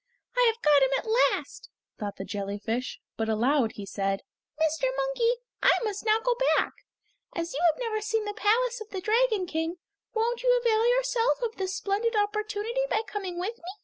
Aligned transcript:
"I 0.35 0.51
have 0.51 0.63
got 0.63 0.81
him 0.81 0.89
at 0.97 1.35
last!" 1.35 1.69
thought 1.99 2.15
the 2.15 2.25
jellyfish, 2.25 2.99
but 3.17 3.29
aloud 3.29 3.73
he 3.73 3.85
said: 3.85 4.23
"Mr. 4.59 4.87
Monkey, 4.97 5.31
I 5.61 5.77
must 5.83 6.07
now 6.07 6.17
go 6.23 6.35
back. 6.57 6.73
As 7.35 7.53
you 7.53 7.59
have 7.71 7.79
never 7.79 8.01
seen 8.01 8.25
the 8.25 8.33
palace 8.33 8.81
of 8.81 8.89
the 8.89 8.99
Dragon 8.99 9.45
King, 9.45 9.75
won't 10.15 10.41
you 10.41 10.59
avail 10.59 10.87
yourself 10.89 11.43
of 11.43 11.55
this 11.57 11.75
splendid 11.75 12.15
opportunity 12.15 12.81
by 12.89 13.03
coming 13.05 13.39
with 13.39 13.57
me? 13.59 13.63